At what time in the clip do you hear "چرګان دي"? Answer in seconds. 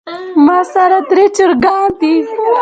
1.37-2.13